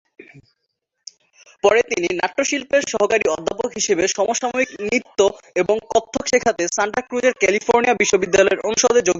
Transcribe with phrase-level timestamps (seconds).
[1.63, 5.19] পরে তিনি নাট্য শিল্পের সহকারী অধ্যাপক হিসাবে সমসাময়িক নৃত্য
[5.55, 9.09] এবং কত্থক শেখাতে সান্টা ক্রুজের ক্যালিফোর্নিয়া বিশ্ববিদ্যালয়ের অনুষদে যোগদান করেন।